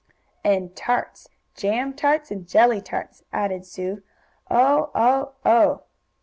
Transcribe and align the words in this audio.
"And 0.43 0.75
tarts 0.75 1.29
jam 1.53 1.93
tarts 1.93 2.31
and 2.31 2.47
jelly 2.47 2.81
tarts!" 2.81 3.21
added 3.31 3.67
Sue. 3.67 4.01
"Oh! 4.49 4.89
oh! 4.95 5.33
oh!" 5.45 5.83